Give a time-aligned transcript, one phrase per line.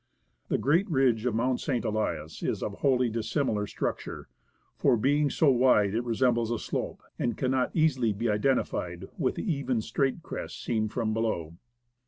[0.47, 1.85] The great ridge of Mount St.
[1.85, 4.29] Elias is of wholly dissimilar structure,
[4.75, 9.35] for being so wide it resembles a slope, and can not be easily identified with
[9.35, 11.53] the even, straight crest seen from below.